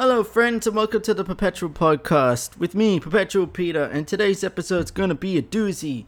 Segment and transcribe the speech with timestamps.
[0.00, 3.82] Hello, friends, and welcome to the Perpetual Podcast with me, Perpetual Peter.
[3.82, 6.04] And today's episode is going to be a doozy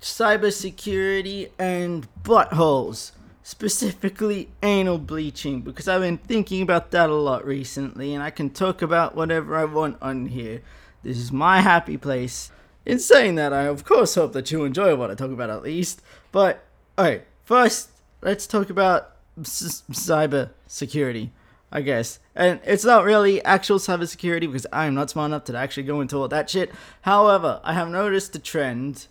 [0.00, 3.12] cybersecurity and buttholes,
[3.42, 8.48] specifically anal bleaching, because I've been thinking about that a lot recently, and I can
[8.48, 10.62] talk about whatever I want on here.
[11.02, 12.50] This is my happy place.
[12.86, 15.64] In saying that, I of course hope that you enjoy what I talk about at
[15.64, 16.00] least.
[16.32, 16.64] But,
[16.98, 17.90] alright, first,
[18.22, 21.30] let's talk about s- cyber security.
[21.70, 22.18] I guess.
[22.34, 26.00] And it's not really actual cybersecurity because I am not smart enough to actually go
[26.00, 26.72] into all that shit.
[27.02, 29.06] However, I have noticed a trend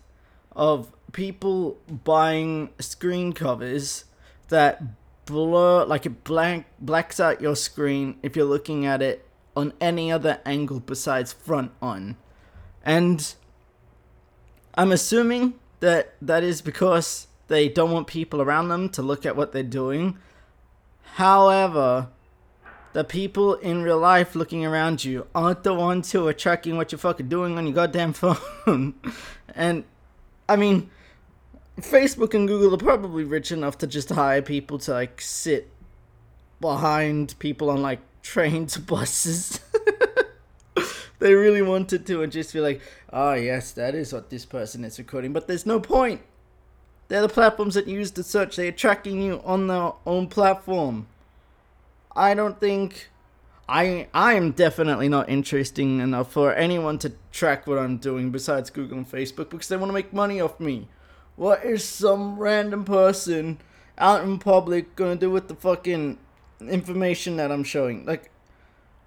[0.55, 4.05] of people buying screen covers
[4.49, 4.81] that
[5.25, 10.11] blur, like it blank blacks out your screen if you're looking at it on any
[10.11, 12.17] other angle besides front on.
[12.83, 13.35] And
[14.75, 19.35] I'm assuming that that is because they don't want people around them to look at
[19.35, 20.17] what they're doing.
[21.15, 22.09] However,
[22.97, 26.91] the people in real life looking around you aren't the ones who are tracking what
[26.91, 28.11] you're fucking doing on your goddamn
[28.65, 28.95] phone.
[29.53, 29.83] and
[30.49, 30.89] I mean,
[31.79, 35.69] Facebook and Google are probably rich enough to just hire people to like sit
[36.59, 39.59] behind people on like trains, buses.
[41.19, 42.81] they really wanted to and just be like,
[43.13, 45.33] oh yes, that is what this person is recording.
[45.33, 46.21] But there's no point.
[47.09, 48.55] They're the platforms that you use to search.
[48.55, 51.05] They're tracking you on their own platform.
[52.17, 53.09] I don't think
[53.69, 58.71] I I am definitely not interesting enough for anyone to track what I'm doing besides
[58.71, 60.87] Google and Facebook because they want to make money off me.
[61.35, 63.59] What is some random person
[63.99, 66.17] out in public gonna do with the fucking
[66.59, 68.03] information that I'm showing?
[68.03, 68.31] Like,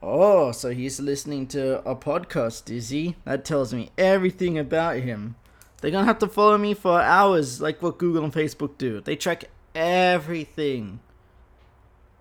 [0.00, 3.16] oh, so he's listening to a podcast, is he?
[3.24, 5.34] That tells me everything about him.
[5.80, 9.00] They're gonna have to follow me for hours, like what Google and Facebook do.
[9.00, 11.00] They track everything.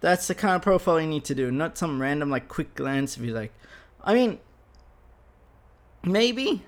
[0.02, 3.18] That's the kind of profile you need to do, not some random like quick glance
[3.18, 3.54] if you like.
[4.04, 4.40] I mean,
[6.04, 6.64] maybe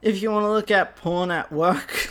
[0.00, 2.10] if you want to look at porn at work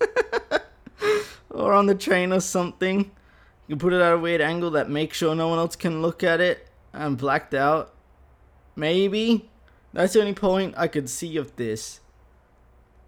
[1.50, 3.10] or on the train or something,
[3.66, 6.24] you put it at a weird angle that makes sure no one else can look
[6.24, 7.94] at it and blacked out.
[8.74, 9.50] Maybe
[9.92, 12.00] that's the only point I could see of this.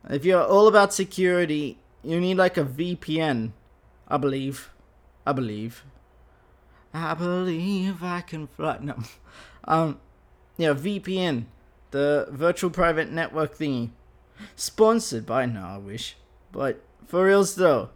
[0.08, 3.52] If you're all about security, you need like a VPN,
[4.08, 4.70] I believe.
[5.26, 5.84] I believe.
[6.92, 8.78] I believe I can fly.
[8.80, 8.96] No.
[9.64, 10.00] Um,
[10.56, 11.44] yeah, VPN,
[11.90, 13.90] the virtual private network thingy.
[14.56, 16.16] Sponsored by, no, I wish.
[16.50, 17.90] But for reals though,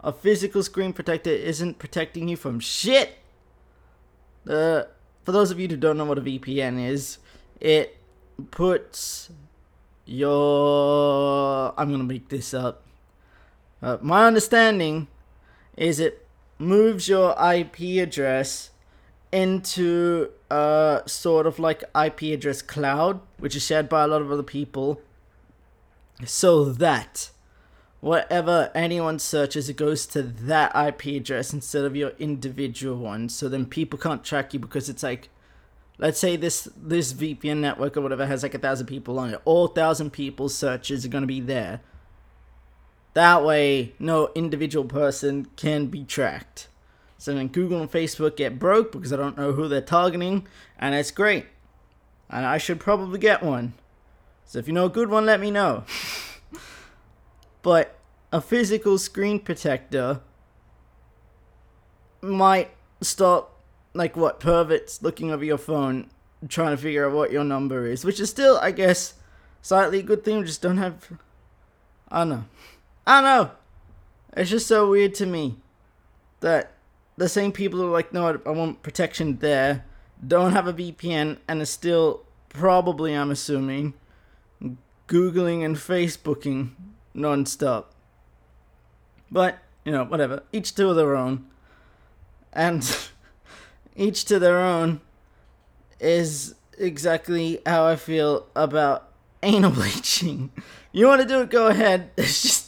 [0.00, 3.18] a physical screen protector isn't protecting you from shit.
[4.44, 4.88] The
[5.24, 7.18] for those of you who don't know what a VPN is,
[7.60, 7.96] it
[8.50, 9.30] puts
[10.04, 12.84] your I'm gonna make this up.
[13.82, 15.08] Uh, my understanding
[15.76, 16.25] is it
[16.58, 18.70] moves your IP address
[19.32, 24.30] into a sort of like IP address cloud, which is shared by a lot of
[24.30, 25.00] other people,
[26.24, 27.30] so that
[28.00, 33.28] whatever anyone searches, it goes to that IP address instead of your individual one.
[33.28, 35.28] So then people can't track you because it's like,
[35.98, 39.40] let's say this this VPN network or whatever has like a thousand people on it.
[39.44, 41.80] All thousand people's searches are gonna be there.
[43.16, 46.68] That way, no individual person can be tracked.
[47.16, 50.46] So then Google and Facebook get broke because I don't know who they're targeting,
[50.78, 51.46] and it's great.
[52.28, 53.72] And I should probably get one.
[54.44, 55.84] So if you know a good one, let me know.
[57.62, 57.96] but
[58.32, 60.20] a physical screen protector
[62.20, 62.68] might
[63.00, 63.62] stop,
[63.94, 66.10] like, what, perverts looking over your phone
[66.50, 69.14] trying to figure out what your number is, which is still, I guess,
[69.62, 70.40] slightly a good thing.
[70.40, 71.10] We just don't have.
[72.10, 72.44] I don't know.
[73.06, 73.50] I don't know.
[74.36, 75.56] It's just so weird to me
[76.40, 76.72] that
[77.16, 79.84] the same people who are like, no, I want protection there,
[80.26, 83.94] don't have a VPN, and are still probably, I'm assuming,
[85.08, 86.70] Googling and Facebooking
[87.14, 87.86] nonstop.
[89.30, 90.42] But, you know, whatever.
[90.52, 91.46] Each to their own.
[92.52, 93.08] And
[93.96, 95.00] each to their own
[96.00, 99.10] is exactly how I feel about
[99.42, 100.50] anal bleaching.
[100.92, 102.10] You want to do it, go ahead.
[102.16, 102.65] It's just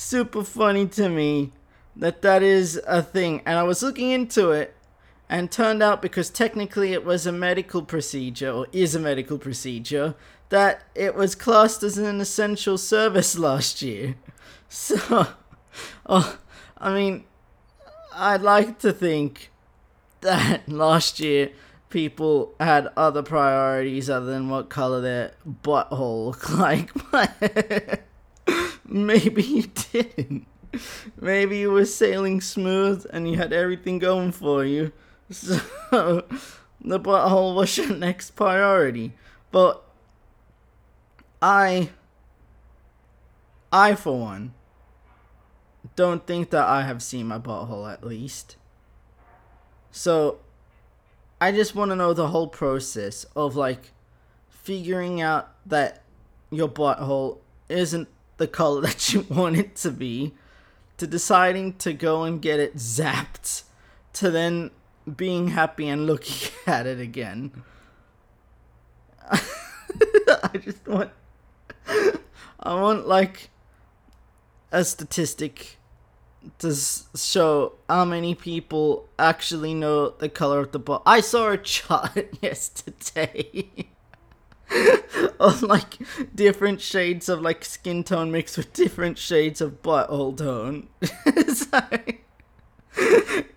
[0.00, 1.52] super funny to me
[1.94, 3.42] that that is a thing.
[3.44, 4.74] And I was looking into it,
[5.28, 10.16] and turned out because technically it was a medical procedure, or is a medical procedure,
[10.48, 14.16] that it was classed as an essential service last year.
[14.72, 15.26] So,
[16.06, 16.38] oh,
[16.78, 17.24] I mean,
[18.14, 19.50] I'd like to think
[20.20, 21.50] that last year
[21.88, 25.32] people had other priorities other than what color their
[25.64, 28.04] butthole looked like,
[28.92, 30.46] maybe you didn't.
[31.20, 34.92] Maybe you were sailing smooth and you had everything going for you.
[35.30, 35.60] So,
[36.80, 39.12] the butthole was your next priority.
[39.52, 39.80] But
[41.40, 41.90] I,
[43.72, 44.54] I for one,
[45.94, 48.56] don't think that I have seen my butthole at least.
[49.92, 50.40] So,
[51.40, 53.92] I just want to know the whole process of like
[54.48, 56.02] figuring out that
[56.50, 57.38] your butthole
[57.68, 58.08] isn't
[58.40, 60.34] the color that you want it to be,
[60.96, 63.62] to deciding to go and get it zapped,
[64.14, 64.72] to then
[65.16, 67.62] being happy and looking at it again.
[69.30, 71.12] I just want.
[72.62, 73.50] I want, like,
[74.70, 75.78] a statistic
[76.58, 76.74] to
[77.16, 81.02] show how many people actually know the color of the ball.
[81.06, 83.90] I saw a chart yesterday
[85.40, 85.98] of like
[86.34, 90.88] different shades of like skin tone mixed with different shades of butthole tone.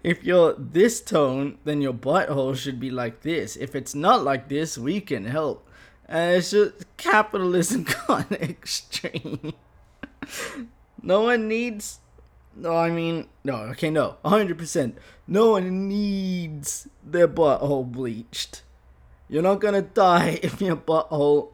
[0.04, 3.56] if you're this tone, then your butthole should be like this.
[3.56, 5.68] If it's not like this, we can help.
[6.08, 9.54] And it's just capitalism gone extreme.
[11.02, 12.00] no one needs.
[12.56, 14.94] No, I mean, no, okay, no, 100%.
[15.28, 18.62] No one needs their butthole bleached.
[19.30, 21.50] You're not gonna die if your butthole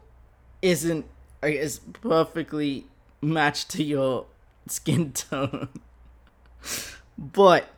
[0.62, 1.06] isn't,
[1.42, 2.86] I guess, perfectly
[3.22, 4.26] matched to your
[4.66, 5.68] skin tone.
[7.18, 7.68] but,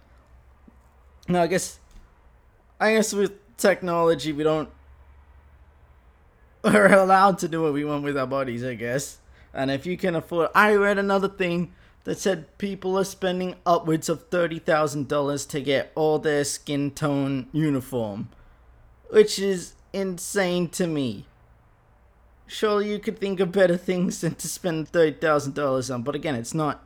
[1.29, 1.79] no, I guess,
[2.81, 4.69] I guess with technology, we don't,
[6.65, 9.19] we're allowed to do what we want with our bodies, I guess.
[9.55, 11.73] And if you can afford, I read another thing
[12.05, 18.29] that said people are spending upwards of $30,000 to get all their skin tone uniform,
[19.11, 21.27] which is insane to me.
[22.47, 26.55] Surely you could think of better things than to spend $30,000 on, but again, it's
[26.55, 26.85] not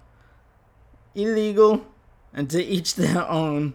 [1.15, 1.85] illegal
[2.33, 3.75] and to each their own.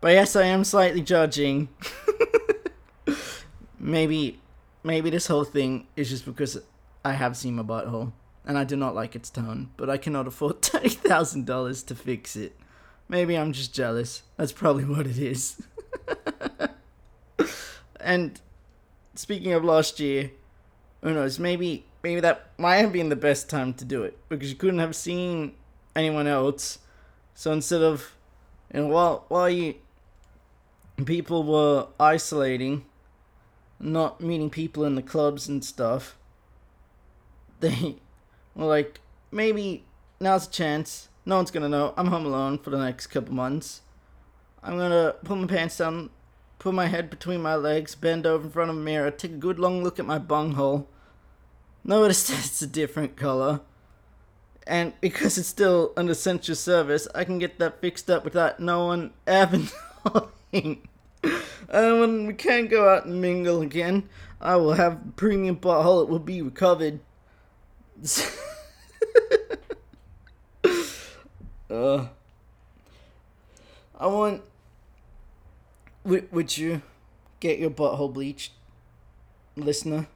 [0.00, 1.68] But yes, I am slightly judging.
[3.78, 4.40] maybe,
[4.82, 6.58] maybe this whole thing is just because
[7.04, 8.12] I have seen my butthole
[8.44, 12.54] and I do not like its tone, but I cannot afford $30,000 to fix it.
[13.08, 14.22] Maybe I'm just jealous.
[14.36, 15.60] That's probably what it is.
[18.04, 18.40] and
[19.14, 20.30] speaking of last year,
[21.02, 21.38] who knows?
[21.38, 24.78] Maybe maybe that might have been the best time to do it because you couldn't
[24.78, 25.54] have seen
[25.96, 26.78] anyone else.
[27.34, 28.12] So instead of,
[28.72, 29.74] you know, while while you
[31.04, 32.84] people were isolating,
[33.80, 36.16] not meeting people in the clubs and stuff,
[37.60, 37.96] they
[38.54, 39.00] were like,
[39.32, 39.84] maybe
[40.20, 41.08] now's a chance.
[41.26, 41.94] No one's gonna know.
[41.96, 43.80] I'm home alone for the next couple months.
[44.62, 46.10] I'm gonna put my pants down,
[46.58, 49.36] put my head between my legs, bend over in front of a mirror, take a
[49.36, 50.88] good long look at my bunghole.
[51.84, 53.60] Notice that it's a different color.
[54.66, 58.86] And because it's still an essential service, I can get that fixed up without no
[58.86, 59.58] one ever
[60.52, 60.88] knowing.
[61.68, 64.08] And when we can go out and mingle again,
[64.40, 66.02] I will have premium butthole.
[66.02, 67.00] It will be recovered.
[71.70, 72.06] uh,
[73.98, 74.42] I want
[76.04, 76.82] would, would you
[77.40, 78.52] get your butthole bleached,
[79.56, 80.06] listener?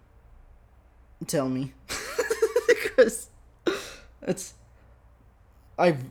[1.26, 1.72] Tell me.
[2.68, 3.30] because
[4.22, 4.54] it's.
[5.78, 6.04] I've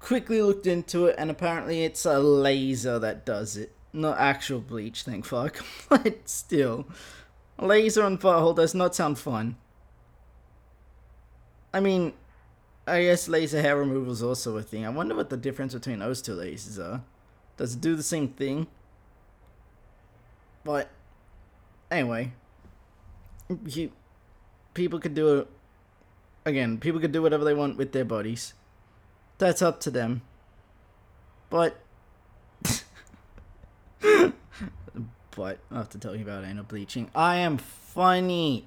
[0.00, 3.72] quickly looked into it, and apparently it's a laser that does it.
[3.92, 5.64] Not actual bleach, thank fuck.
[5.88, 6.86] but still.
[7.58, 9.56] Laser on butthole does not sound fun.
[11.72, 12.12] I mean,
[12.86, 14.84] I guess laser hair removal is also a thing.
[14.84, 17.02] I wonder what the difference between those two lasers are.
[17.56, 18.66] Does it do the same thing?
[20.64, 20.90] But
[21.90, 22.32] anyway,
[23.66, 23.92] you,
[24.72, 25.48] people could do it.
[26.46, 28.54] Again, people could do whatever they want with their bodies.
[29.38, 30.22] That's up to them.
[31.50, 31.78] But,
[34.00, 37.10] but I have to tell you about anal bleaching.
[37.14, 38.66] I am funny.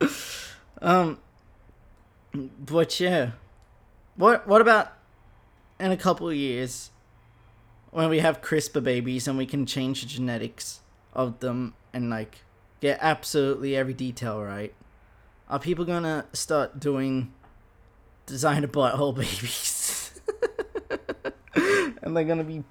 [0.82, 1.18] um,
[2.32, 3.32] but yeah,
[4.16, 4.92] what what about
[5.78, 6.90] in a couple of years?
[7.90, 10.80] When we have CRISPR babies and we can change the genetics
[11.12, 12.42] of them and like
[12.80, 14.72] get absolutely every detail right,
[15.48, 17.32] are people gonna start doing
[18.26, 20.20] designer butthole babies?
[22.02, 22.62] and they're gonna be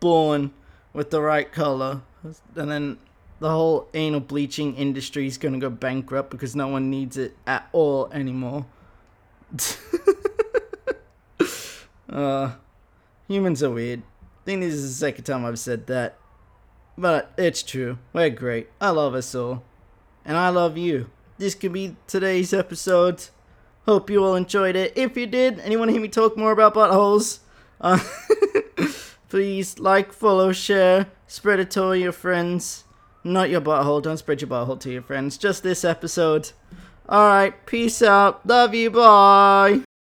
[0.00, 0.52] born
[0.92, 2.00] with the right color,
[2.54, 2.98] and then
[3.40, 7.68] the whole anal bleaching industry is gonna go bankrupt because no one needs it at
[7.72, 8.64] all anymore.
[12.10, 12.52] uh,
[13.26, 14.02] humans are weird
[14.48, 16.16] think this is the second time I've said that.
[16.96, 17.98] But it's true.
[18.14, 18.68] We're great.
[18.80, 19.62] I love us all.
[20.24, 21.10] And I love you.
[21.36, 23.26] This could be today's episode.
[23.84, 24.94] Hope you all enjoyed it.
[24.96, 27.40] If you did, and you want to hear me talk more about buttholes,
[27.82, 27.98] uh,
[29.28, 32.84] Please like, follow, share, spread it to all your friends.
[33.22, 34.02] Not your butthole.
[34.02, 35.36] Don't spread your butthole to your friends.
[35.36, 36.52] Just this episode.
[37.06, 38.46] Alright, peace out.
[38.46, 38.90] Love you.
[38.90, 39.82] Bye.